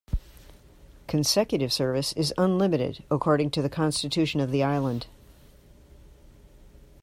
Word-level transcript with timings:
Consecutive 1.05 1.71
service 1.71 2.11
is 2.13 2.33
unlimited, 2.35 3.03
according 3.11 3.51
to 3.51 3.61
the 3.61 3.69
Constitution 3.69 4.39
of 4.41 4.49
the 4.49 4.63
Island. 4.63 5.05